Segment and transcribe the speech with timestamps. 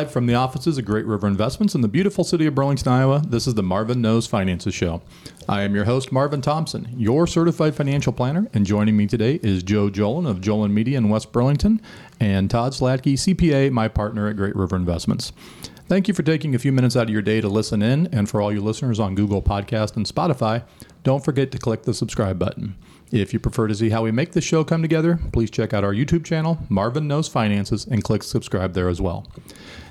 [0.00, 3.22] Live from the offices of Great River Investments in the beautiful city of Burlington, Iowa,
[3.28, 5.02] this is the Marvin Knows Finances Show.
[5.46, 9.62] I am your host, Marvin Thompson, your certified financial planner, and joining me today is
[9.62, 11.82] Joe Jolan of Jolan Media in West Burlington
[12.18, 15.34] and Todd Slatke, CPA, my partner at Great River Investments.
[15.86, 18.26] Thank you for taking a few minutes out of your day to listen in, and
[18.26, 20.62] for all you listeners on Google Podcast and Spotify,
[21.02, 22.74] don't forget to click the subscribe button.
[23.12, 25.82] If you prefer to see how we make this show come together, please check out
[25.82, 29.26] our YouTube channel, Marvin Knows Finances, and click subscribe there as well.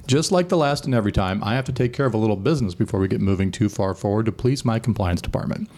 [0.09, 2.35] Just like the last and every time, I have to take care of a little
[2.35, 5.69] business before we get moving too far forward to please my compliance department.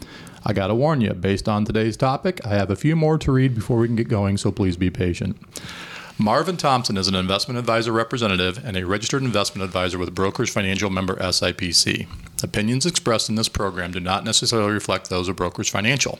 [0.46, 3.54] I gotta warn you, based on today's topic, I have a few more to read
[3.54, 5.36] before we can get going, so please be patient.
[6.18, 10.90] Marvin Thompson is an investment advisor representative and a registered investment advisor with Brokers Financial
[10.90, 12.08] member SIPC.
[12.42, 16.20] Opinions expressed in this program do not necessarily reflect those of Brokers Financial.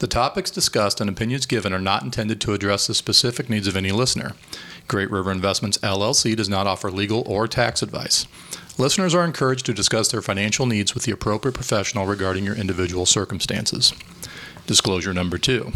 [0.00, 3.76] The topics discussed and opinions given are not intended to address the specific needs of
[3.76, 4.32] any listener.
[4.88, 8.26] Great River Investments LLC does not offer legal or tax advice.
[8.78, 13.04] Listeners are encouraged to discuss their financial needs with the appropriate professional regarding your individual
[13.04, 13.92] circumstances.
[14.66, 15.72] Disclosure number two.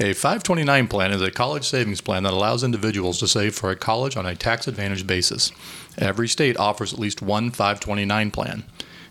[0.00, 3.76] A 529 plan is a college savings plan that allows individuals to save for a
[3.76, 5.52] college on a tax advantage basis.
[5.98, 8.64] Every state offers at least one 529 plan.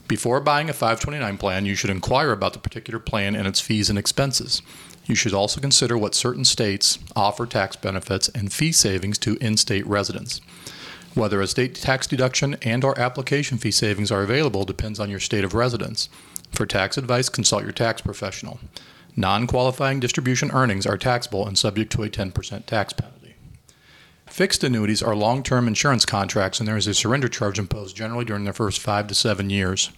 [0.07, 3.91] Before buying a 529 plan, you should inquire about the particular plan and its fees
[3.91, 4.63] and expenses.
[5.09, 9.87] You should also consider what certain states offer tax benefits and fee savings to in-state
[9.87, 10.39] residents.
[11.15, 15.19] Whether a state tax deduction and or application fee savings are available depends on your
[15.19, 16.09] state of residence.
[16.51, 18.59] For tax advice, consult your tax professional.
[19.15, 23.33] Non-qualifying distribution earnings are taxable and subject to a 10% tax penalty.
[24.27, 28.25] Fixed annuities are long term insurance contracts, and there is a surrender charge imposed generally
[28.25, 29.89] during the first five to seven years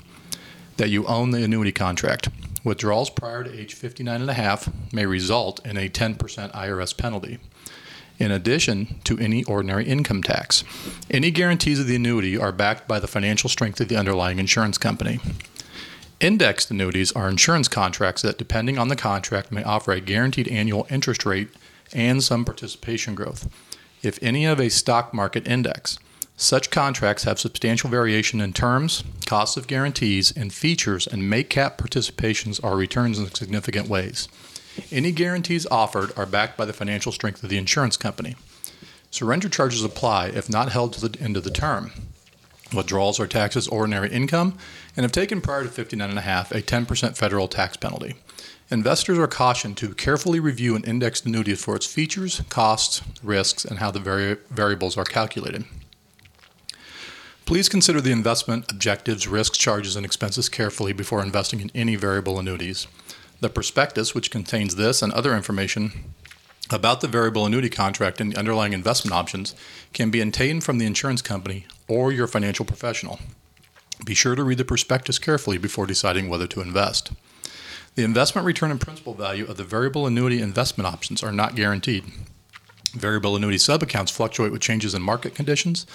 [0.78, 2.30] that you own the annuity contract.
[2.64, 7.40] Withdrawals prior to age 59 and a half may result in a 10% IRS penalty.
[8.20, 10.64] In addition to any ordinary income tax,
[11.10, 14.78] any guarantees of the annuity are backed by the financial strength of the underlying insurance
[14.78, 15.20] company.
[16.20, 20.86] Indexed annuities are insurance contracts that, depending on the contract, may offer a guaranteed annual
[20.92, 21.50] interest rate
[21.94, 23.50] and some participation growth
[24.04, 25.98] if any of a stock market index.
[26.42, 31.78] Such contracts have substantial variation in terms, costs of guarantees, and features, and may cap
[31.78, 34.28] participations or returns in significant ways.
[34.92, 38.36] Any guarantees offered are backed by the financial strength of the insurance company.
[39.12, 41.92] Surrender charges apply if not held to the end of the term.
[42.74, 44.58] Withdrawals are taxed as ordinary income
[44.98, 46.22] and if taken prior to 59 and a
[46.58, 48.16] a 10% federal tax penalty.
[48.72, 53.78] Investors are cautioned to carefully review an indexed annuity for its features, costs, risks, and
[53.78, 55.66] how the vari- variables are calculated.
[57.46, 62.40] Please consider the investment objectives, risks, charges, and expenses carefully before investing in any variable
[62.40, 62.88] annuities.
[63.42, 66.14] The prospectus, which contains this and other information
[66.70, 69.56] about the variable annuity contract and the underlying investment options,
[69.94, 73.20] can be obtained from the insurance company or your financial professional.
[74.06, 77.12] Be sure to read the prospectus carefully before deciding whether to invest.
[77.96, 82.06] The investment return and principal value of the variable annuity investment options are not guaranteed.
[82.94, 85.86] Variable annuity subaccounts fluctuate with changes in market conditions.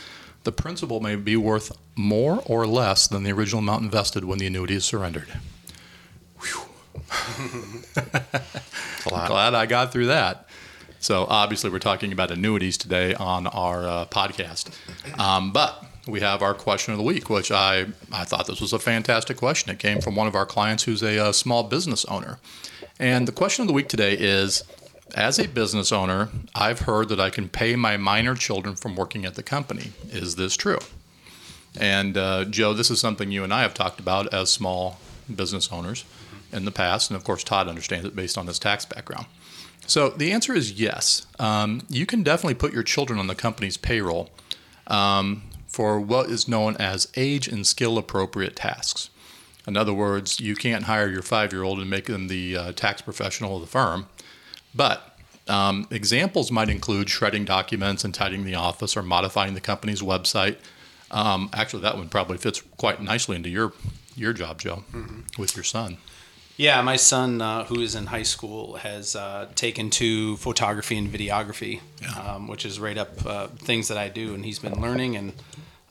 [0.46, 4.46] The principal may be worth more or less than the original amount invested when the
[4.46, 5.26] annuity is surrendered.
[9.08, 10.48] Glad I got through that.
[11.00, 14.70] So, obviously, we're talking about annuities today on our uh, podcast.
[15.18, 18.72] Um, but we have our question of the week, which I, I thought this was
[18.72, 19.72] a fantastic question.
[19.72, 22.38] It came from one of our clients who's a, a small business owner.
[23.00, 24.62] And the question of the week today is
[25.14, 29.24] As a business owner, I've heard that I can pay my minor children from working
[29.24, 29.92] at the company.
[30.10, 30.78] Is this true?
[31.78, 34.98] And uh, Joe, this is something you and I have talked about as small
[35.34, 36.04] business owners
[36.52, 37.10] in the past.
[37.10, 39.26] And of course, Todd understands it based on his tax background.
[39.86, 41.26] So the answer is yes.
[41.38, 44.30] Um, you can definitely put your children on the company's payroll
[44.88, 49.10] um, for what is known as age and skill appropriate tasks.
[49.66, 52.72] In other words, you can't hire your five year old and make them the uh,
[52.72, 54.06] tax professional of the firm.
[54.76, 55.16] But
[55.48, 60.56] um, examples might include shredding documents and tidying the office or modifying the company's website.
[61.10, 63.72] Um, actually, that one probably fits quite nicely into your
[64.16, 65.40] your job, Joe, mm-hmm.
[65.40, 65.98] with your son.
[66.56, 71.06] Yeah, my son, uh, who is in high school, has uh, taken to photography and
[71.12, 72.34] videography, yeah.
[72.34, 75.34] um, which is right up uh, things that I do, and he's been learning, and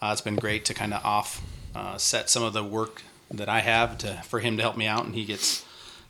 [0.02, 1.44] uh, it's been great to kind of off
[1.76, 4.88] uh, set some of the work that I have to for him to help me
[4.88, 5.64] out, and he gets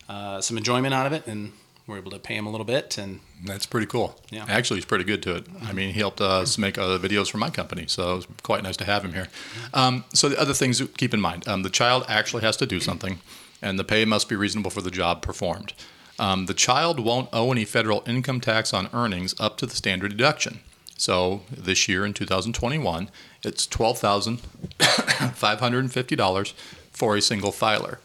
[0.07, 1.51] uh, some enjoyment out of it, and
[1.87, 4.19] we're able to pay him a little bit, and that's pretty cool.
[4.31, 5.47] Yeah, actually, he's pretty good to it.
[5.61, 8.63] I mean, he helped us make uh, videos for my company, so it was quite
[8.63, 9.27] nice to have him here.
[9.73, 12.65] Um, so the other things to keep in mind: um, the child actually has to
[12.65, 13.19] do something
[13.61, 15.73] and the pay must be reasonable for the job performed.
[16.17, 20.11] Um, the child won't owe any federal income tax on earnings up to the standard
[20.11, 20.61] deduction.
[20.97, 23.09] So this year in 2021,
[23.43, 26.53] it's $12,550
[26.95, 27.99] for a single filer.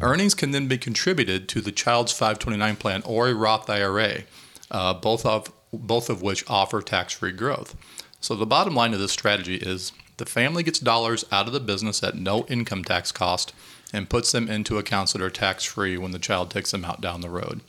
[0.00, 4.22] Earnings can then be contributed to the child's 529 plan or a Roth IRA,
[4.70, 7.76] uh, both of both of which offer tax-free growth.
[8.20, 11.60] So the bottom line of this strategy is the family gets dollars out of the
[11.60, 13.52] business at no income tax cost
[13.92, 17.20] and puts them into accounts that are tax-free when the child takes them out down
[17.20, 17.60] the road.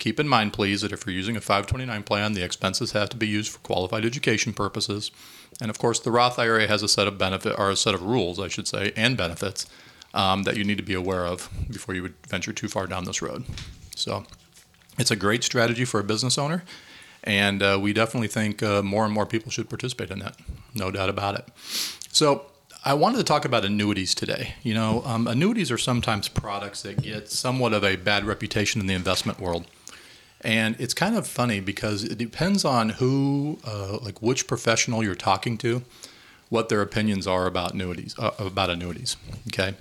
[0.00, 3.16] Keep in mind, please, that if you're using a 529 plan, the expenses have to
[3.16, 5.12] be used for qualified education purposes.
[5.60, 8.02] And of course, the Roth IRA has a set of benefit or a set of
[8.02, 9.66] rules, I should say, and benefits
[10.14, 13.04] um, that you need to be aware of before you would venture too far down
[13.04, 13.44] this road.
[13.94, 14.24] So,
[14.98, 16.64] it's a great strategy for a business owner,
[17.22, 20.36] and uh, we definitely think uh, more and more people should participate in that.
[20.74, 21.48] No doubt about it.
[22.10, 22.46] So,
[22.86, 24.54] I wanted to talk about annuities today.
[24.62, 28.86] You know, um, annuities are sometimes products that get somewhat of a bad reputation in
[28.86, 29.66] the investment world.
[30.42, 35.14] And it's kind of funny because it depends on who, uh, like which professional you're
[35.14, 35.82] talking to,
[36.50, 38.14] what their opinions are about annuities.
[38.18, 39.16] Uh, about annuities,
[39.48, 39.74] okay.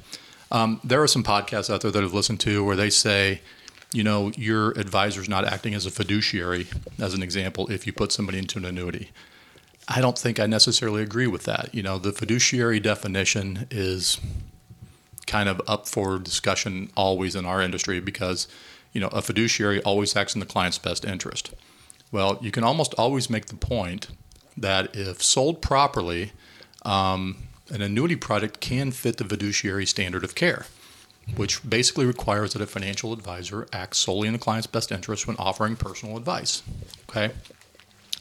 [0.54, 3.42] Um, there are some podcasts out there that I've listened to where they say,
[3.92, 6.68] you know, your advisor's not acting as a fiduciary,
[7.00, 9.12] as an example, if you put somebody into an annuity.
[9.88, 11.74] I don't think I necessarily agree with that.
[11.74, 14.20] You know, the fiduciary definition is
[15.28, 18.48] kind of up for discussion always in our industry because
[18.94, 21.54] you know, a fiduciary always acts in the client's best interest.
[22.12, 24.08] Well, you can almost always make the point
[24.56, 26.32] that if sold properly,
[26.86, 30.66] um, an annuity product can fit the fiduciary standard of care,
[31.36, 35.38] which basically requires that a financial advisor acts solely in the client's best interest when
[35.38, 36.62] offering personal advice.
[37.10, 37.34] Okay?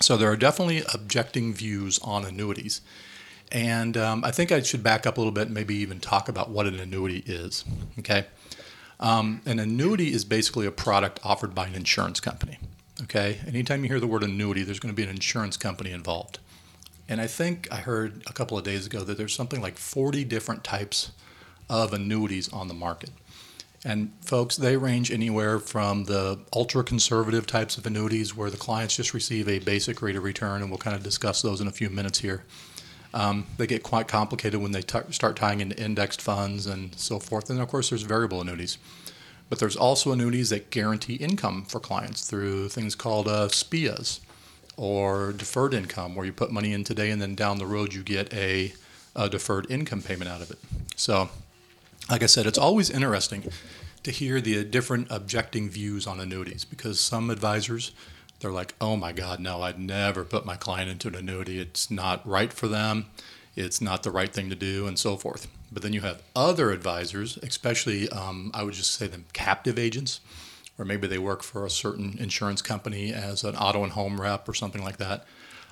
[0.01, 2.81] So there are definitely objecting views on annuities.
[3.51, 6.29] And um, I think I should back up a little bit and maybe even talk
[6.29, 7.65] about what an annuity is.
[7.99, 8.27] Okay?
[8.99, 12.59] Um, an annuity is basically a product offered by an insurance company.
[13.03, 16.39] Okay, anytime you hear the word annuity, there's going to be an insurance company involved.
[17.13, 20.25] And I think I heard a couple of days ago that there's something like 40
[20.25, 21.13] different types
[21.69, 23.11] of annuities on the market.
[23.85, 28.97] And folks, they range anywhere from the ultra conservative types of annuities where the clients
[28.97, 31.71] just receive a basic rate of return, and we'll kind of discuss those in a
[31.71, 32.45] few minutes here.
[33.13, 37.19] Um, they get quite complicated when they t- start tying into indexed funds and so
[37.19, 37.51] forth.
[37.51, 38.79] And of course, there's variable annuities.
[39.51, 44.21] But there's also annuities that guarantee income for clients through things called uh, SPIAs
[44.77, 48.03] or deferred income, where you put money in today and then down the road you
[48.03, 48.73] get a,
[49.15, 50.59] a deferred income payment out of it.
[50.97, 51.31] So,
[52.11, 53.45] like I said, it's always interesting
[54.03, 57.93] to hear the different objecting views on annuities because some advisors
[58.43, 61.61] they're like, oh my God, no, I'd never put my client into an annuity.
[61.61, 63.07] It's not right for them.
[63.55, 65.47] It's not the right thing to do, and so forth.
[65.71, 70.21] But then you have other advisors, especially, um, I would just say them captive agents,
[70.79, 74.49] or maybe they work for a certain insurance company as an auto and home rep
[74.49, 75.27] or something like that.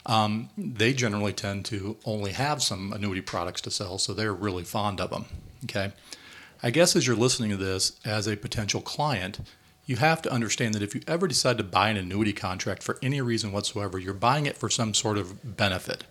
[0.06, 4.64] Um, they generally tend to only have some annuity products to sell, so they're really
[4.64, 5.26] fond of them.
[5.64, 5.92] Okay.
[6.62, 9.40] I guess as you're listening to this as a potential client,
[9.86, 12.98] you have to understand that if you ever decide to buy an annuity contract for
[13.02, 16.04] any reason whatsoever, you're buying it for some sort of benefit.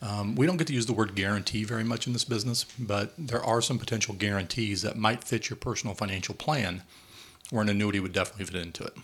[0.00, 3.12] Um, we don't get to use the word guarantee very much in this business, but
[3.16, 6.82] there are some potential guarantees that might fit your personal financial plan
[7.52, 8.94] where an annuity would definitely fit into it.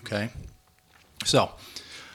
[0.00, 0.28] Okay?
[1.24, 1.52] So,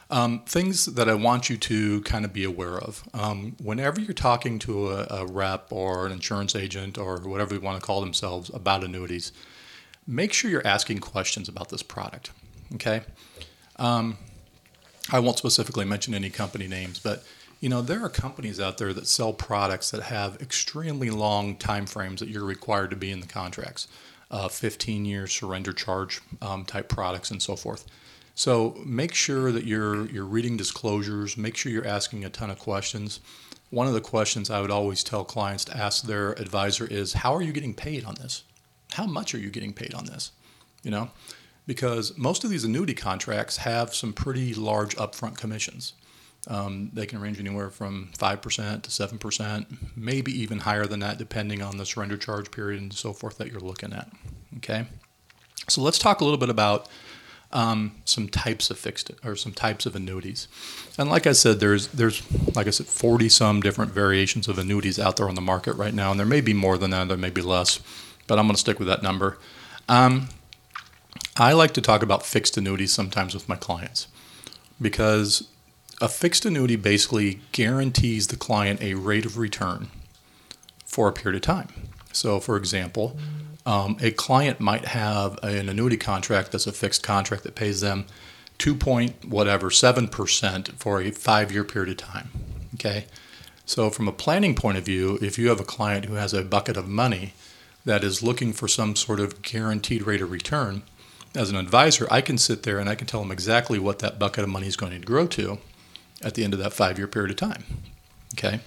[0.09, 3.07] um, things that I want you to kind of be aware of.
[3.13, 7.61] Um, whenever you're talking to a, a, rep or an insurance agent or whatever you
[7.61, 9.31] want to call themselves about annuities,
[10.05, 12.31] make sure you're asking questions about this product.
[12.73, 13.01] Okay.
[13.77, 14.17] Um,
[15.09, 17.23] I won't specifically mention any company names, but
[17.61, 21.85] you know there are companies out there that sell products that have extremely long time
[21.85, 23.87] frames that you're required to be in the contracts,
[24.31, 27.85] uh, 15 year surrender charge um, type products and so forth.
[28.33, 31.37] So make sure that you're you're reading disclosures.
[31.37, 33.19] Make sure you're asking a ton of questions.
[33.69, 37.35] One of the questions I would always tell clients to ask their advisor is, "How
[37.35, 38.43] are you getting paid on this?"
[38.93, 40.31] how much are you getting paid on this?
[40.83, 41.09] You know,
[41.67, 45.93] because most of these annuity contracts have some pretty large upfront commissions.
[46.47, 51.61] Um, they can range anywhere from 5% to 7%, maybe even higher than that, depending
[51.61, 54.09] on the surrender charge period and so forth that you're looking at.
[54.57, 54.85] Okay,
[55.67, 56.89] so let's talk a little bit about
[57.51, 60.47] um, some types of fixed or some types of annuities.
[60.97, 62.23] And like I said, there's there's
[62.55, 65.93] like I said, 40 some different variations of annuities out there on the market right
[65.93, 67.79] now, and there may be more than that, there may be less
[68.31, 69.37] but I'm going to stick with that number.
[69.89, 70.29] Um,
[71.35, 74.07] I like to talk about fixed annuities sometimes with my clients
[74.81, 75.49] because
[76.01, 79.89] a fixed annuity basically guarantees the client a rate of return
[80.83, 81.67] for a period of time.
[82.11, 83.15] So, for example,
[83.65, 88.07] um, a client might have an annuity contract that's a fixed contract that pays them
[88.57, 92.29] two point whatever seven percent for a five year period of time.
[92.73, 93.05] Okay,
[93.65, 96.43] so from a planning point of view, if you have a client who has a
[96.43, 97.33] bucket of money
[97.85, 100.81] that is looking for some sort of guaranteed rate of return,
[101.35, 104.19] as an advisor, I can sit there and I can tell them exactly what that
[104.19, 105.59] bucket of money is going to grow to
[106.23, 107.63] at the end of that five year period of time.
[108.35, 108.59] Okay,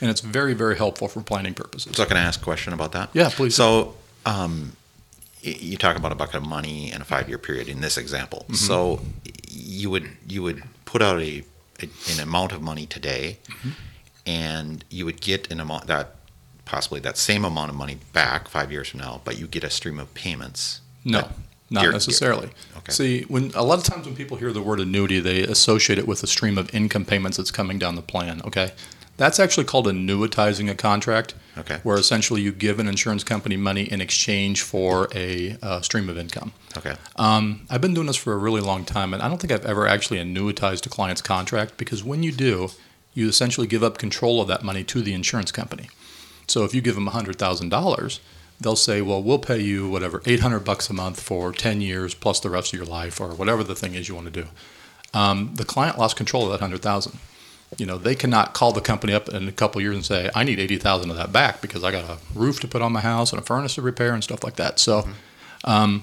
[0.00, 1.96] and it's very very helpful for planning purposes.
[1.96, 3.10] So can I ask a question about that?
[3.12, 3.54] Yeah, please.
[3.54, 3.94] So,
[4.26, 4.72] um,
[5.42, 8.40] you talk about a bucket of money and a five-year period in this example.
[8.44, 8.54] Mm-hmm.
[8.54, 9.00] So,
[9.48, 11.44] you would you would put out a,
[11.82, 13.70] a an amount of money today, Mm-hmm.
[14.26, 16.14] and you would get an amount that
[16.64, 19.70] possibly that same amount of money back five years from now, but you get a
[19.70, 20.80] stream of payments.
[21.04, 21.32] No, that-
[21.70, 22.48] not Guar- necessarily.
[22.78, 22.92] Okay.
[22.92, 26.06] See, when a lot of times when people hear the word annuity, they associate it
[26.08, 28.40] with a stream of income payments that's coming down the plan.
[28.44, 28.72] Okay,
[29.18, 31.80] that's actually called annuitizing a contract, Okay.
[31.82, 36.16] where essentially you give an insurance company money in exchange for a uh, stream of
[36.16, 36.52] income.
[36.76, 36.94] Okay.
[37.16, 39.66] Um, I've been doing this for a really long time, and I don't think I've
[39.66, 42.70] ever actually annuitized a client's contract because when you do,
[43.12, 45.90] you essentially give up control of that money to the insurance company.
[46.46, 48.20] So if you give them $100,000,
[48.60, 52.40] they'll say, well, we'll pay you whatever, 800 bucks a month for 10 years plus
[52.40, 54.48] the rest of your life or whatever the thing is you want to do.
[55.14, 57.18] Um, the client lost control of that 100,000.
[57.76, 60.30] You know, they cannot call the company up in a couple of years and say,
[60.34, 63.00] I need 80,000 of that back because I got a roof to put on my
[63.00, 64.78] house and a furnace to repair and stuff like that.
[64.78, 65.06] So,
[65.64, 66.02] um,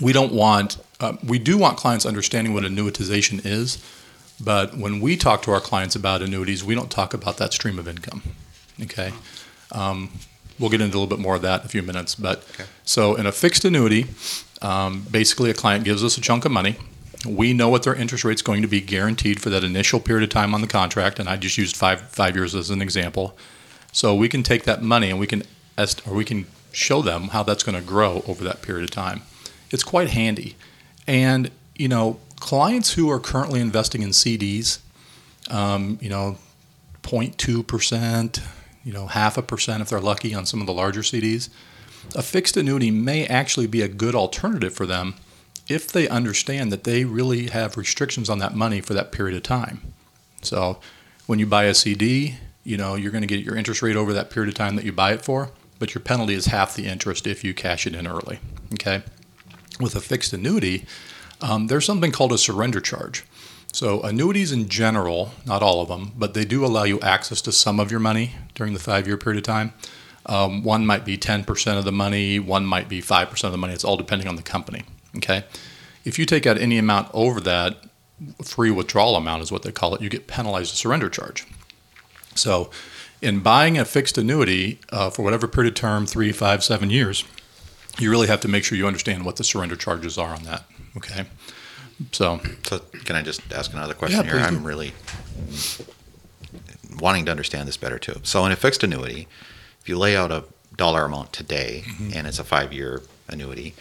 [0.00, 3.84] we don't want, uh, we do want clients understanding what annuitization is,
[4.42, 7.78] but when we talk to our clients about annuities, we don't talk about that stream
[7.78, 8.22] of income.
[8.82, 9.12] Okay.
[9.70, 10.10] Um,
[10.58, 12.14] we'll get into a little bit more of that in a few minutes.
[12.14, 12.64] But Okay.
[12.84, 14.06] so in a fixed annuity,
[14.62, 16.76] um, basically a client gives us a chunk of money.
[17.26, 20.30] We know what their interest rate's going to be guaranteed for that initial period of
[20.30, 23.36] time on the contract, and I just used five five years as an example.
[23.92, 25.42] So we can take that money and we can
[25.78, 28.90] est- or we can show them how that's going to grow over that period of
[28.90, 29.22] time.
[29.70, 30.54] It's quite handy,
[31.06, 34.80] and you know clients who are currently investing in CDs,
[35.50, 36.36] um, you know,
[37.02, 38.40] 0.2 percent,
[38.84, 41.48] you know, half a percent if they're lucky on some of the larger CDs.
[42.14, 45.14] A fixed annuity may actually be a good alternative for them
[45.68, 49.42] if they understand that they really have restrictions on that money for that period of
[49.42, 49.80] time.
[50.42, 50.78] So
[51.26, 54.12] when you buy a CD, you know, you're going to get your interest rate over
[54.12, 56.86] that period of time that you buy it for, but your penalty is half the
[56.86, 58.38] interest if you cash it in early.
[58.74, 59.02] Okay.
[59.80, 60.84] With a fixed annuity,
[61.40, 63.24] um, there's something called a surrender charge.
[63.74, 67.50] So annuities in general, not all of them, but they do allow you access to
[67.50, 69.72] some of your money during the five-year period of time.
[70.26, 73.72] Um, one might be 10% of the money, one might be 5% of the money.
[73.72, 74.84] It's all depending on the company.
[75.16, 75.42] Okay.
[76.04, 77.78] If you take out any amount over that
[78.44, 81.44] free withdrawal amount, is what they call it, you get penalized a surrender charge.
[82.36, 82.70] So,
[83.20, 87.24] in buying a fixed annuity uh, for whatever period of term, three, five, seven years,
[87.98, 90.62] you really have to make sure you understand what the surrender charges are on that.
[90.96, 91.26] Okay.
[92.12, 94.40] So, So can I just ask another question Yeah, here?
[94.40, 94.92] I'm really
[97.00, 98.20] wanting to understand this better too.
[98.22, 99.26] So in a fixed annuity,
[99.80, 100.44] if you lay out a
[100.76, 102.10] dollar amount today Mm-hmm.
[102.16, 103.74] and it's a five-year annuity,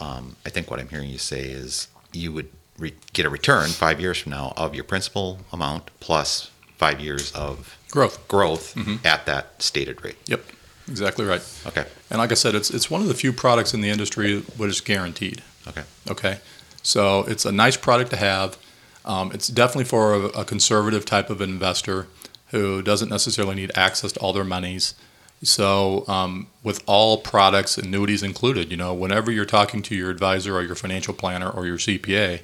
[0.00, 3.68] um, I think what I'm hearing you say is you would re- get a return
[3.70, 8.26] five years from now of your principal amount plus five years of growth.
[8.28, 9.06] growth Mm-hmm.
[9.06, 10.16] at that stated rate.
[10.26, 10.44] Yep.
[10.88, 11.40] Exactly right.
[11.66, 11.86] Okay.
[12.10, 14.64] And like I said, it's it's one of the few products in the industry that
[14.64, 15.42] is guaranteed.
[15.66, 15.82] Okay.
[16.10, 16.38] Okay.
[16.84, 18.56] So it's a nice product to have.
[19.04, 22.06] Um, it's definitely for a, a conservative type of investor
[22.48, 24.94] who doesn't necessarily need access to all their monies.
[25.42, 30.56] So um, with all products, annuities included, you know, whenever you're talking to your advisor
[30.56, 32.42] or your financial planner or your CPA,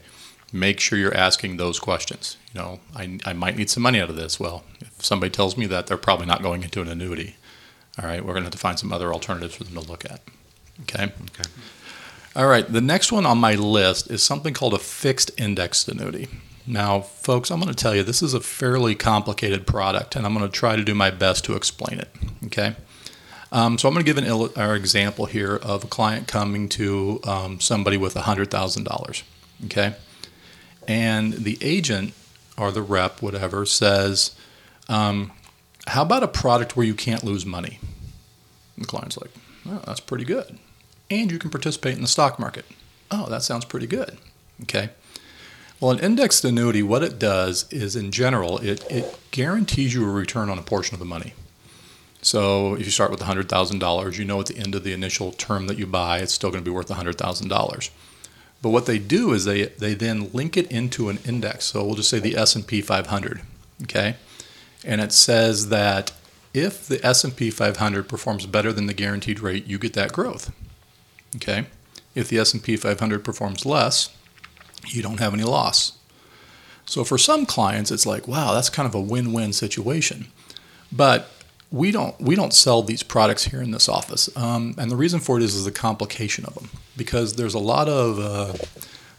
[0.53, 2.37] make sure you're asking those questions.
[2.53, 4.41] You know, I, I might need some money out of this.
[4.41, 7.37] Well, if somebody tells me that, they're probably not going into an annuity.
[8.01, 10.05] All right, we're going to have to find some other alternatives for them to look
[10.05, 10.21] at.
[10.83, 11.05] Okay.
[11.05, 11.49] Okay.
[12.37, 16.29] All right, the next one on my list is something called a fixed indexed annuity.
[16.65, 20.33] Now, folks, I'm going to tell you this is a fairly complicated product, and I'm
[20.33, 22.09] going to try to do my best to explain it.
[22.47, 22.77] Okay.
[23.51, 27.59] Um, so I'm going to give an example here of a client coming to um,
[27.59, 29.23] somebody with $100,000.
[29.65, 29.97] Okay.
[30.87, 32.15] And the agent
[32.57, 34.37] or the rep, whatever, says,
[34.89, 35.33] um,
[35.89, 37.81] How about a product where you can't lose money?
[38.77, 39.33] And the client's like,
[39.85, 40.59] that's pretty good.
[41.11, 42.65] And you can participate in the stock market.
[43.11, 44.17] Oh, that sounds pretty good.
[44.63, 44.91] Okay.
[45.81, 50.13] Well, an indexed annuity, what it does is, in general, it, it guarantees you a
[50.13, 51.33] return on a portion of the money.
[52.23, 55.67] So if you start with $100,000, you know at the end of the initial term
[55.69, 57.91] that you buy, it's still going to be worth $100,000.
[58.63, 61.65] But what they do is they, they then link it into an index.
[61.67, 63.41] So we'll just say the S&P 500,
[63.85, 64.17] okay?
[64.85, 66.13] And it says that
[66.53, 70.53] if the S&P 500 performs better than the guaranteed rate, you get that growth.
[71.37, 71.67] Okay?
[72.15, 74.11] If the S&P 500 performs less,
[74.87, 75.93] you don't have any loss.
[76.87, 80.27] So for some clients, it's like, wow, that's kind of a win-win situation.
[80.91, 81.31] But
[81.71, 85.21] we don't we don't sell these products here in this office, um, and the reason
[85.21, 88.55] for it is, is the complication of them because there's a lot of uh,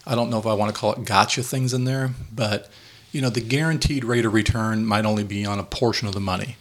[0.06, 2.68] I don't know if I want to call it gotcha things in there, but
[3.10, 6.20] you know the guaranteed rate of return might only be on a portion of the
[6.20, 6.56] money,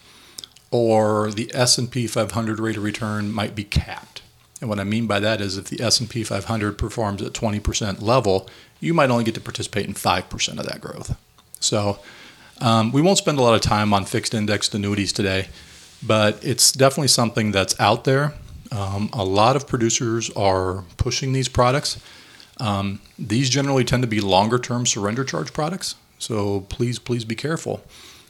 [0.72, 4.11] or the S&P 500 rate of return might be capped.
[4.62, 8.48] And what I mean by that is if the S&P 500 performs at 20% level,
[8.80, 11.18] you might only get to participate in 5% of that growth.
[11.60, 12.00] So
[12.60, 15.48] um, we won't spend a lot of time on fixed indexed annuities today,
[16.04, 18.34] but it's definitely something that's out there.
[18.72, 22.00] Um, a lot of producers are pushing these products.
[22.58, 25.96] Um, these generally tend to be longer term surrender charge products.
[26.20, 27.82] So please, please be careful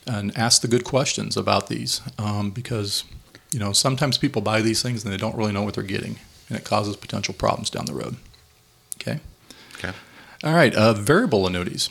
[0.07, 3.03] and ask the good questions about these um, because
[3.51, 6.17] you know sometimes people buy these things and they don't really know what they're getting
[6.49, 8.17] and it causes potential problems down the road.
[9.01, 9.19] Okay.
[9.77, 9.93] Okay.
[10.43, 10.73] All right.
[10.75, 11.89] Uh, variable annuities.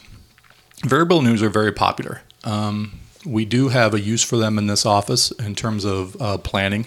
[0.85, 2.23] Variable annuities are very popular.
[2.45, 6.38] Um, we do have a use for them in this office in terms of uh,
[6.38, 6.87] planning.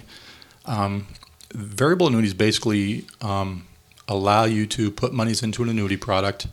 [0.65, 1.07] Um,
[1.53, 3.67] variable annuities basically um,
[4.07, 6.47] allow you to put monies into an annuity product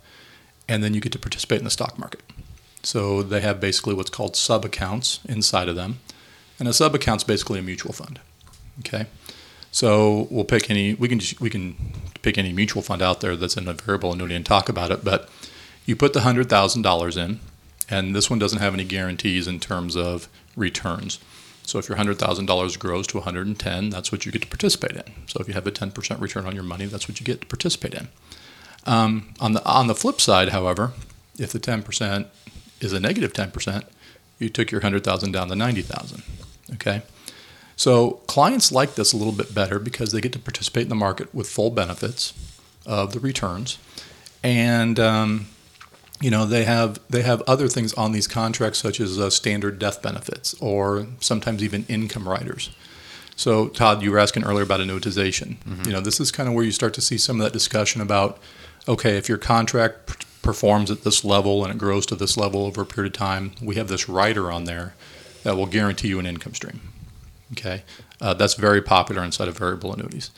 [0.68, 2.22] and then you get to participate in the stock market.
[2.82, 6.00] So they have basically what's called sub accounts inside of them.
[6.60, 8.20] And a sub account is basically a mutual fund.
[8.80, 9.06] Okay.
[9.72, 11.74] So we'll pick any we can we can
[12.22, 15.04] pick any mutual fund out there that's in a variable annuity and talk about it,
[15.04, 15.28] but
[15.86, 17.40] you put the hundred thousand dollars in
[17.88, 21.18] and this one doesn't have any guarantees in terms of returns.
[21.64, 25.04] So if your $100,000 grows to 110, that's what you get to participate in.
[25.26, 27.46] So if you have a 10% return on your money, that's what you get to
[27.46, 28.08] participate in.
[28.86, 30.92] Um, on the on the flip side, however,
[31.38, 32.26] if the 10%
[32.80, 33.84] is a negative 10%,
[34.38, 36.22] you took your 100,000 down to 90,000.
[36.74, 37.02] Okay?
[37.76, 40.94] So clients like this a little bit better because they get to participate in the
[40.94, 42.34] market with full benefits
[42.86, 43.78] of the returns.
[44.42, 45.46] And um,
[46.20, 49.78] you know they have they have other things on these contracts such as uh, standard
[49.78, 52.70] death benefits or sometimes even income riders
[53.36, 55.84] so todd you were asking earlier about annuitization mm-hmm.
[55.86, 58.00] you know this is kind of where you start to see some of that discussion
[58.00, 58.38] about
[58.86, 62.64] okay if your contract p- performs at this level and it grows to this level
[62.64, 64.94] over a period of time we have this rider on there
[65.42, 66.80] that will guarantee you an income stream
[67.52, 67.82] okay
[68.20, 70.30] uh, that's very popular inside of variable annuities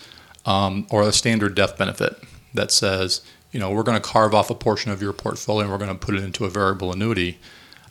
[0.45, 2.17] um, or a standard death benefit
[2.55, 5.71] that says you know, we're going to carve off a portion of your portfolio and
[5.71, 7.39] we're going to put it into a variable annuity.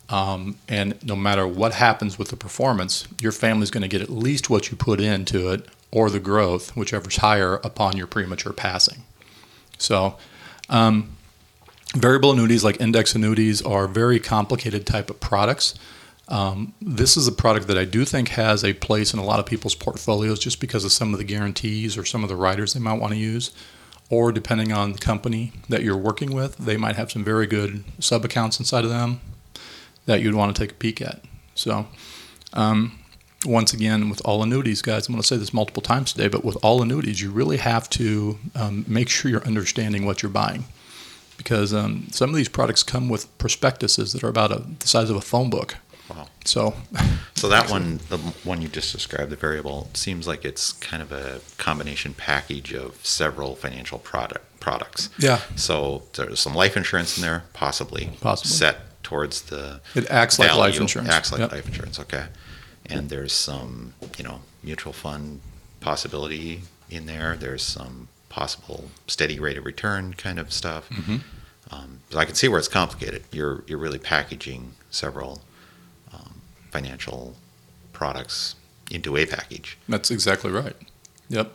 [0.09, 4.09] Um, and no matter what happens with the performance, your family's going to get at
[4.09, 9.03] least what you put into it or the growth, whichever's higher upon your premature passing.
[9.77, 10.17] So,
[10.69, 11.15] um,
[11.95, 15.75] variable annuities like index annuities are very complicated type of products.
[16.27, 19.39] Um, this is a product that I do think has a place in a lot
[19.39, 22.73] of people's portfolios just because of some of the guarantees or some of the riders
[22.73, 23.51] they might want to use
[24.11, 27.83] or depending on the company that you're working with, they might have some very good
[27.97, 29.21] sub accounts inside of them
[30.05, 31.23] that you'd want to take a peek at.
[31.55, 31.87] So,
[32.51, 32.99] um,
[33.45, 36.43] once again, with all annuities, guys, I'm going to say this multiple times today, but
[36.43, 40.65] with all annuities, you really have to um, make sure you're understanding what you're buying.
[41.37, 45.09] Because um, some of these products come with prospectuses that are about a, the size
[45.09, 45.77] of a phone book.
[46.15, 46.27] Wow.
[46.45, 46.73] So,
[47.35, 51.11] so that one, the one you just described, the variable, seems like it's kind of
[51.11, 55.09] a combination package of several financial product products.
[55.17, 55.39] Yeah.
[55.55, 58.11] So there's some life insurance in there, possibly.
[58.19, 58.51] Possibly.
[58.51, 59.81] Set towards the.
[59.95, 61.09] It acts like life insurance.
[61.09, 61.51] It acts like yep.
[61.51, 61.99] life insurance.
[61.99, 62.25] Okay.
[62.85, 65.39] And there's some, you know, mutual fund
[65.79, 67.37] possibility in there.
[67.37, 70.89] There's some possible steady rate of return kind of stuff.
[70.89, 71.17] Mm-hmm.
[71.71, 73.23] Um, but I can see where it's complicated.
[73.31, 75.41] You're you're really packaging several
[76.71, 77.35] financial
[77.93, 78.55] products
[78.89, 79.77] into a package.
[79.87, 80.75] That's exactly right.
[81.29, 81.53] Yep.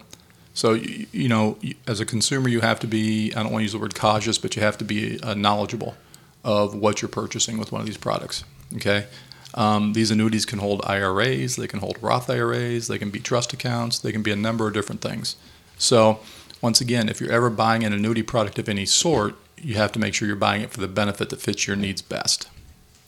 [0.55, 3.65] So you, you know, as a consumer, you have to be I don't want to
[3.65, 5.97] use the word cautious, but you have to be uh, knowledgeable
[6.45, 8.45] of what you're purchasing with one of these products.
[8.75, 9.07] Okay.
[9.55, 13.53] Um, these annuities can hold IRAs, they can hold Roth IRAs, they can be trust
[13.53, 15.37] accounts, they can be a number of different things.
[15.79, 16.21] So,
[16.61, 19.99] once again, if you're ever buying an annuity product of any sort, you have to
[19.99, 22.49] make sure you're buying it for the benefit that fits your needs best.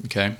[0.06, 0.36] Okay?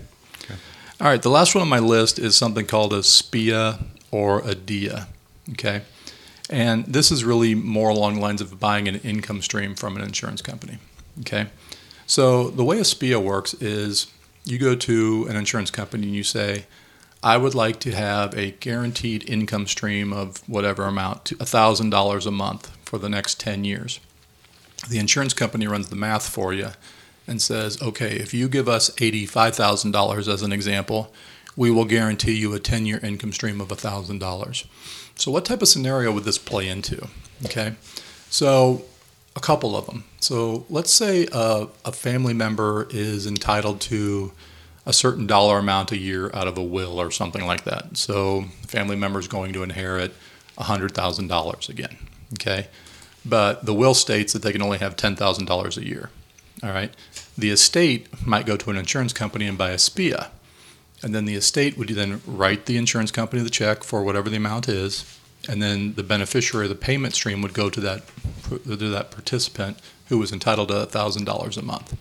[1.01, 3.79] All right, the last one on my list is something called a SPIA
[4.11, 5.07] or a DIA.
[5.51, 5.83] Okay,
[6.51, 10.03] and this is really more along the lines of buying an income stream from an
[10.03, 10.79] insurance company.
[11.21, 11.47] Okay,
[12.09, 14.09] so the way a SPIA works is
[14.45, 16.67] you go to an insurance company and you say,
[17.23, 22.77] I would like to have a guaranteed income stream of whatever amount, $1,000 a month
[22.85, 24.01] for the next 10 years.
[24.89, 26.71] The insurance company runs the math for you
[27.29, 31.13] and says, okay, if you give us $85,000 as an example,
[31.57, 34.67] we will guarantee you a 10 year income stream of $1,000.
[35.17, 37.09] So, what type of scenario would this play into?
[37.45, 37.75] Okay,
[38.31, 38.85] so
[39.39, 40.05] a couple of them.
[40.21, 44.33] So let's say a, a family member is entitled to
[44.85, 47.97] a certain dollar amount a year out of a will or something like that.
[47.97, 50.13] So family member is going to inherit
[50.59, 51.97] $100,000 again.
[52.35, 52.67] Okay.
[53.25, 56.11] But the will states that they can only have $10,000 a year.
[56.63, 56.93] All right.
[57.37, 60.31] The estate might go to an insurance company and buy a SPIA.
[61.03, 64.37] And then the estate would then write the insurance company the check for whatever the
[64.37, 65.19] amount is.
[65.49, 68.03] And then the beneficiary of the payment stream would go to that,
[68.49, 71.97] to that participant who was entitled to $1,000 a month.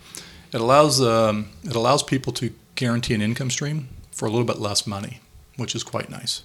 [0.52, 4.58] It allows, um, it allows people to guarantee an income stream for a little bit
[4.60, 5.20] less money,
[5.58, 6.41] which is quite nice.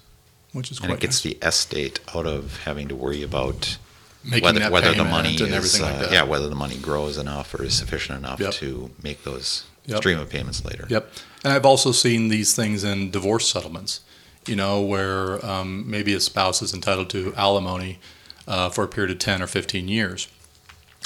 [0.53, 1.35] Which is And quite it gets nice.
[1.35, 3.79] the estate out of having to worry about
[4.25, 6.13] Making whether, that whether the money and is, everything like uh, that.
[6.13, 8.53] yeah, whether the money grows enough or is sufficient enough Yep.
[8.55, 9.99] to make those Yep.
[9.99, 10.87] stream of payments later.
[10.89, 11.13] Yep.
[11.43, 14.01] And I've also seen these things in divorce settlements,
[14.47, 17.99] you know, where um, maybe a spouse is entitled to alimony
[18.47, 20.29] uh, for a period of 10 or 15 years.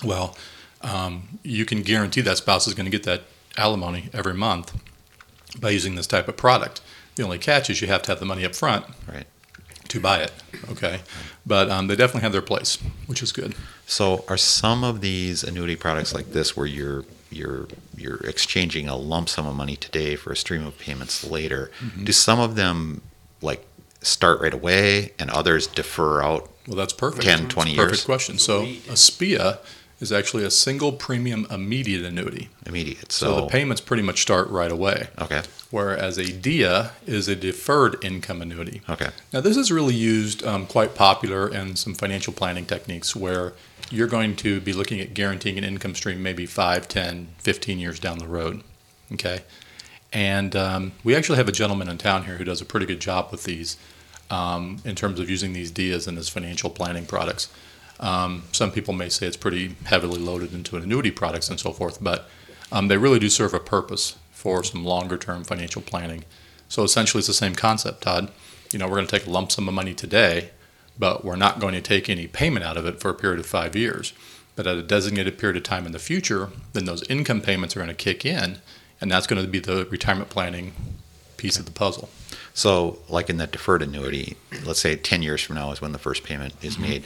[0.04, 0.36] Well,
[0.82, 3.22] um, you can guarantee that spouse is going to get that
[3.56, 4.74] alimony every month
[5.58, 6.82] by using this type of product.
[7.14, 9.26] The only catch is you have to have the money up front Right.
[9.96, 10.32] To buy it.
[10.70, 11.00] Okay.
[11.44, 13.54] But um, they definitely have their place, which is good.
[13.86, 18.96] So are some of these annuity products like this where you're you're you're exchanging a
[18.96, 21.70] lump sum of money today for a stream of payments later?
[21.80, 22.04] Mm-hmm.
[22.04, 23.02] Do some of them
[23.42, 23.64] like
[24.02, 26.48] start right away and others defer out?
[26.66, 27.24] Well, that's perfect.
[27.24, 28.38] 10, It's a 20 Perfect question.
[28.38, 29.58] So a SPIA
[30.00, 32.48] is actually a single premium immediate annuity.
[32.66, 33.12] Immediate.
[33.12, 35.08] So, So, the payments pretty much start right away.
[35.20, 38.82] okay, Whereas a DIA is a deferred income annuity.
[38.88, 43.52] okay, Now, this is really used um, quite popular in some financial planning techniques where
[43.90, 47.98] you're going to be looking at guaranteeing an income stream maybe 5, 10, 15 years
[47.98, 48.62] down the road.
[49.12, 49.40] Okay.
[50.12, 53.00] And um, we actually have a gentleman in town here who does a pretty good
[53.00, 53.76] job with these
[54.30, 57.48] um, in terms of using these DIAs in his financial planning products.
[57.98, 62.02] Um, some people may say it's pretty heavily loaded into annuity products and so forth,
[62.02, 62.28] but
[62.70, 66.24] um, they really do serve a purpose for some longer term financial planning.
[66.68, 68.30] So essentially, it's the same concept, Todd.
[68.72, 70.50] You know, we're going to take a lump sum of money today,
[70.96, 73.46] but we're not going to take any payment out of it for a period of
[73.46, 74.12] five years.
[74.54, 77.80] But at a designated period of time in the future, then those income payments are
[77.80, 78.58] going to kick in,
[79.00, 80.74] and that's going to be the retirement planning
[81.38, 82.08] piece of the puzzle.
[82.54, 85.98] So, like in that deferred annuity, let's say 10 years from now is when the
[85.98, 86.82] first payment is Mm-hmm.
[86.82, 87.04] made.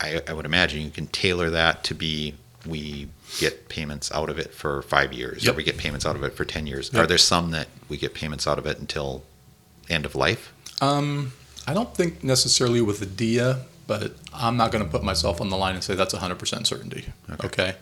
[0.00, 2.34] I, I would imagine you can tailor that to be
[2.66, 3.08] we
[3.40, 5.54] get payments out of it for five years, Yep.
[5.54, 6.90] or we get payments out of it for 10 years.
[6.92, 7.04] Yep.
[7.04, 9.24] Are there some that we get payments out of it until
[9.90, 10.52] end of life?
[10.80, 11.32] Um,
[11.66, 15.48] I don't think necessarily with the DIA, but I'm not going to put myself on
[15.50, 17.06] the line and say that's 100% certainty.
[17.30, 17.46] Okay.
[17.46, 17.74] Okay.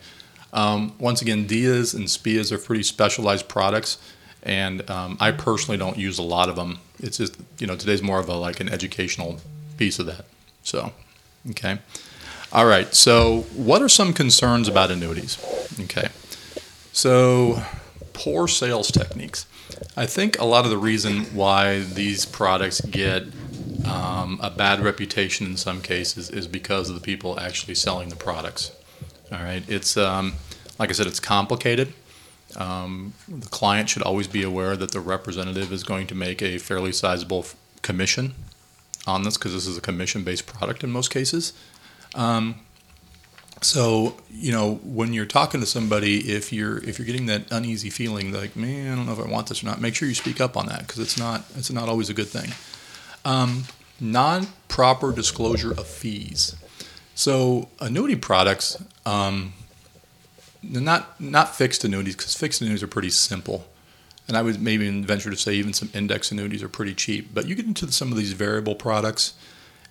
[0.53, 3.97] Um, once again, DIAs and SPIAs are pretty specialized products,
[4.43, 6.79] and um, I personally don't use a lot of them.
[6.99, 9.39] It's just you know today's more of a like an educational
[9.77, 10.25] piece of that.
[10.63, 10.91] So,
[11.51, 11.79] okay.
[12.53, 12.93] All right.
[12.93, 15.37] So, what are some concerns about annuities?
[15.79, 16.09] Okay.
[16.91, 17.63] So,
[18.11, 19.45] poor sales techniques.
[19.95, 23.23] I think a lot of the reason why these products get
[23.85, 28.15] um, a bad reputation in some cases is because of the people actually selling the
[28.17, 28.71] products.
[29.31, 30.33] All right, it's um,
[30.77, 31.93] like I said, it's complicated.
[32.57, 36.57] Um, the client should always be aware that the representative is going to make a
[36.57, 37.45] fairly sizable
[37.81, 38.33] commission
[39.07, 41.53] on this because this is a commission-based product in most cases.
[42.15, 42.55] Um,
[43.61, 47.89] so you know when you're talking to somebody, if you're if you're getting that uneasy
[47.89, 50.15] feeling, like man, I don't know if I want this or not, make sure you
[50.15, 52.51] speak up on that because it's not it's not always a good thing.
[53.23, 53.65] Um,
[53.99, 56.55] non-proper disclosure of fees.
[57.13, 59.53] So annuity products, um,
[60.63, 63.67] not not fixed annuities because fixed annuities are pretty simple,
[64.27, 67.31] and I would maybe venture to say even some index annuities are pretty cheap.
[67.31, 69.33] But you get into some of these variable products,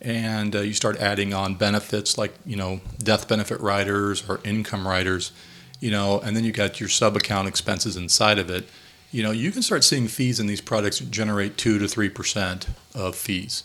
[0.01, 4.87] and uh, you start adding on benefits like you know death benefit riders or income
[4.87, 5.33] riders,
[5.79, 8.67] you know, and then you got your sub account expenses inside of it.
[9.13, 12.67] You know, you can start seeing fees in these products generate two to three percent
[12.95, 13.65] of fees.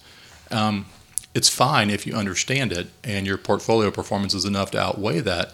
[0.52, 0.86] Um,
[1.34, 5.54] it's fine if you understand it and your portfolio performance is enough to outweigh that.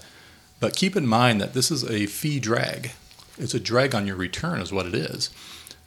[0.59, 2.91] But keep in mind that this is a fee drag.
[3.37, 5.31] It's a drag on your return, is what it is.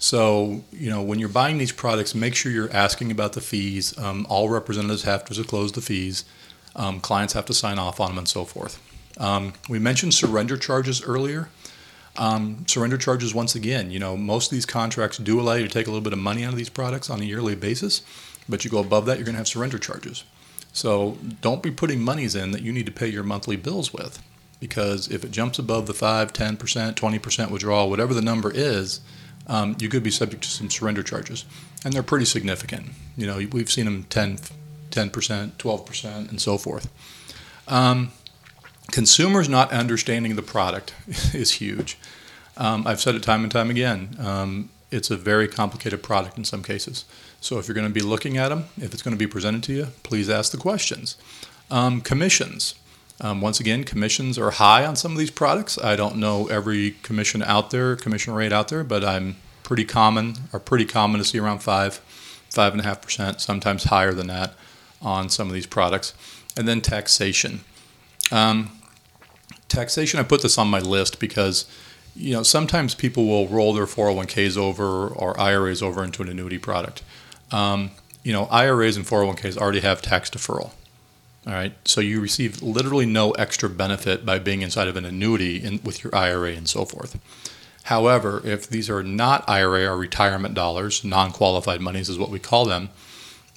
[0.05, 3.97] So, you know, when you're buying these products, make sure you're asking about the fees.
[3.99, 6.27] Um, all representatives have to disclose the fees.
[6.77, 8.79] Um, clients have to sign off on them and so forth.
[9.17, 11.49] Um, we mentioned surrender charges earlier.
[12.19, 15.73] Um, surrender charges, once again, you know, most of these contracts do allow you to
[15.73, 18.03] take a little bit of money out of these products on a yearly basis,
[18.47, 20.25] but you go above that, you're going to have surrender charges.
[20.75, 24.23] So don't be putting monies in that you need to pay your monthly bills with,
[24.61, 29.01] because if it jumps above the 5, 10%, 20% withdrawal, whatever the number is,
[29.47, 31.45] um, you could be subject to some surrender charges.
[31.85, 32.91] And they're pretty significant.
[33.17, 34.39] You know, we've seen them 10,
[34.91, 36.91] 10%, 12%, and so forth.
[37.69, 38.13] Um,
[38.91, 40.95] consumers not understanding the product
[41.35, 41.99] is huge.
[42.57, 44.17] Um, I've said it time and time again.
[44.19, 47.05] Um, it's a very complicated product in some cases.
[47.41, 49.63] So if you're going to be looking at them, if it's going to be presented
[49.65, 51.17] to you, please ask the questions.
[51.71, 52.75] Um, commissions.
[53.21, 55.79] Um, once again, commissions are high on some of these products.
[55.79, 60.35] I don't know every commission out there, commission rate out there, but I'm pretty common,
[60.53, 61.95] are pretty common to see around five,
[62.51, 64.55] five and a half percent, sometimes higher than that
[65.01, 66.15] on some of these products.
[66.57, 67.61] And then taxation.
[68.33, 68.73] Um,
[69.69, 71.67] taxation, I put this on my list because
[72.17, 76.59] you know sometimes people will roll their 401ks over or IRAs over into an annuity
[76.59, 77.03] product.
[77.51, 77.91] Um,
[78.23, 80.73] you know, IRAs and 401ks already have tax deferral.
[81.47, 85.63] All right, so you receive literally no extra benefit by being inside of an annuity
[85.63, 87.19] in, with your IRA and so forth.
[87.85, 92.39] However, if these are not IRA or retirement dollars, non qualified monies is what we
[92.39, 92.89] call them,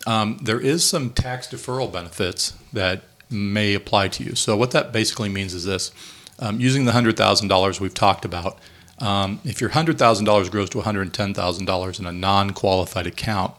[0.06, 4.36] um, there is some tax deferral benefits that may apply to you.
[4.36, 5.91] So, what that basically means is this
[6.39, 8.60] um, using the $100,000 we've talked about,
[9.00, 13.54] um, if your $100,000 grows to $110,000 in a non qualified account,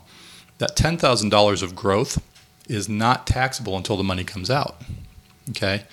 [0.59, 2.23] that $10,000 of growth
[2.69, 4.81] is not taxable until the money comes out.
[5.51, 5.85] Okay?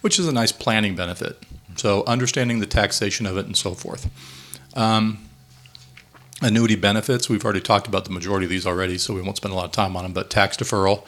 [0.00, 1.38] Which is a nice planning benefit.
[1.76, 4.10] So, understanding the taxation of it and so forth.
[4.74, 5.28] Um,
[6.42, 9.52] annuity benefits, we've already talked about the majority of these already, so we won't spend
[9.52, 11.04] a lot of time on them, but tax deferral,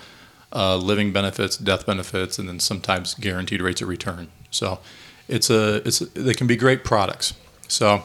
[0.53, 4.29] uh, living benefits, death benefits, and then sometimes guaranteed rates of return.
[4.51, 4.79] So,
[5.29, 7.35] it's a, it's a, they can be great products.
[7.69, 8.05] So,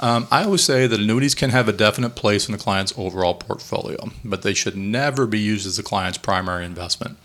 [0.00, 3.34] um, I always say that annuities can have a definite place in the client's overall
[3.34, 7.18] portfolio, but they should never be used as the client's primary investment.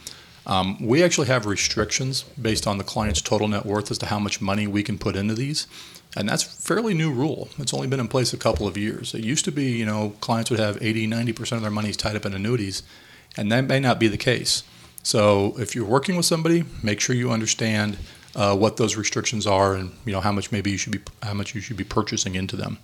[0.46, 4.20] Um, we actually have restrictions based on the client's total net worth as to how
[4.20, 5.68] much money we can put into these.
[6.18, 7.50] And that's fairly new rule.
[7.58, 9.14] It's only been in place a couple of years.
[9.14, 12.16] It used to be, you know, clients would have 80, 90% of their money tied
[12.16, 12.84] up in annuities,
[13.36, 14.64] and that may not be the case.
[15.02, 17.98] So if you're working with somebody, make sure you understand
[18.36, 21.34] uh, what those restrictions are and you know how much maybe you should be how
[21.34, 22.78] much you should be purchasing into them.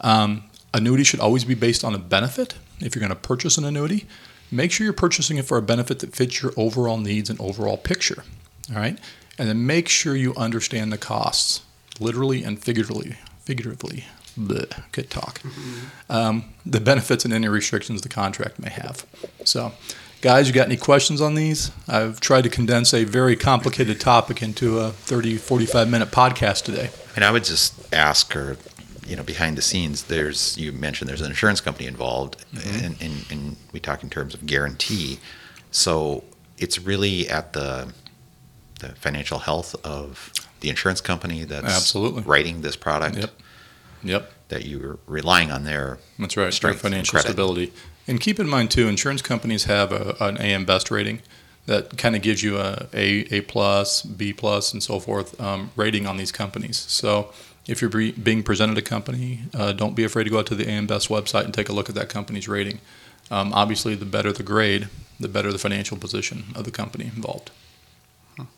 [0.00, 2.54] Um, annuity should always be based on a benefit.
[2.80, 4.06] If you're going to purchase an annuity,
[4.50, 7.76] make sure you're purchasing it for a benefit that fits your overall needs and overall
[7.76, 8.24] picture.
[8.70, 8.98] All right,
[9.38, 11.62] and then make sure you understand the costs,
[11.98, 13.16] literally and figuratively.
[13.44, 14.04] Figuratively,
[14.38, 15.40] Blech, good talk.
[16.08, 19.04] Um, the benefits and any restrictions the contract may have.
[19.44, 19.72] So,
[20.20, 21.70] Guys, you got any questions on these?
[21.88, 26.90] I've tried to condense a very complicated topic into a 30, 45 minute podcast today.
[27.16, 28.58] And I would just ask her,
[29.06, 32.84] you know, behind the scenes, there's, you mentioned there's an insurance company involved, mm-hmm.
[32.84, 35.20] and, and, and we talk in terms of guarantee.
[35.70, 36.22] So
[36.58, 37.94] it's really at the,
[38.80, 42.22] the financial health of the insurance company that's Absolutely.
[42.24, 43.16] writing this product.
[43.16, 43.30] Yep.
[44.02, 44.32] Yep.
[44.48, 47.72] That you're relying on their that's right, strength financial stability.
[48.10, 51.20] And keep in mind too, insurance companies have a, an AM Best rating
[51.66, 55.70] that kind of gives you a A, a plus, B plus, and so forth um,
[55.76, 56.76] rating on these companies.
[56.76, 57.32] So
[57.68, 60.68] if you're being presented a company, uh, don't be afraid to go out to the
[60.68, 62.80] AM Best website and take a look at that company's rating.
[63.30, 64.88] Um, obviously, the better the grade,
[65.20, 67.52] the better the financial position of the company involved.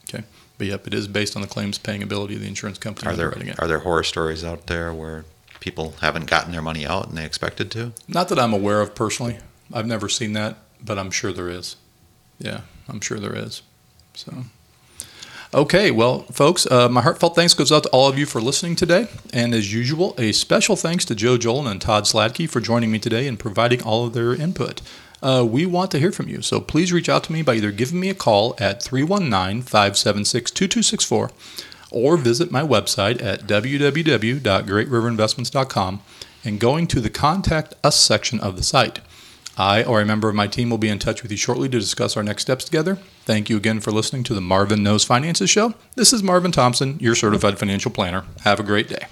[0.09, 0.25] Okay,
[0.57, 3.13] but yep, it is based on the claims paying ability of the insurance company.
[3.13, 5.27] Are there are there horror stories out there where
[5.63, 7.93] people haven't gotten their money out and they expected to?
[8.09, 9.39] Not that I'm aware of personally.
[9.73, 11.77] I've never seen that, but I'm sure there is.
[12.39, 13.63] Yeah, I'm sure there is.
[14.13, 14.45] So.
[15.55, 18.75] Okay, well, folks, uh, my heartfelt thanks goes out to all of you for listening
[18.75, 19.07] today.
[19.33, 22.99] And as usual, a special thanks to Joe Jolen and Todd Sladke for joining me
[22.99, 24.83] today and providing all of their input.
[25.23, 27.71] Uh, we want to hear from you, so please reach out to me by either
[27.71, 31.31] giving me a call at 319 576 2264
[31.93, 36.03] or visit my website at www.greatriverinvestments.com
[36.45, 39.01] and going to the Contact Us section of the site.
[39.57, 41.79] I or a member of my team will be in touch with you shortly to
[41.79, 42.97] discuss our next steps together.
[43.25, 45.75] Thank you again for listening to the Marvin Knows Finances Show.
[45.95, 48.25] This is Marvin Thompson, your certified financial planner.
[48.45, 49.07] Have a great day.